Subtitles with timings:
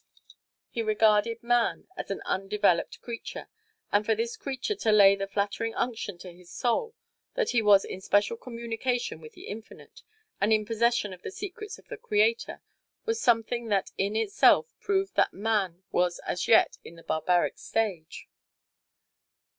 [0.71, 3.49] He regarded man as an undeveloped creature,
[3.91, 6.95] and for this creature to lay the flattering unction to his soul
[7.35, 10.01] that he was in special communication with the Infinite,
[10.41, 12.63] and in possession of the secrets of the Creator,
[13.05, 18.27] was something that in itself proved that man was as yet in the barbaric stage.